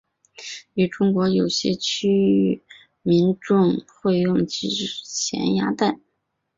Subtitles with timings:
[0.73, 2.63] 于中国有些区域
[3.03, 6.01] 民众会用其制作咸鸭蛋。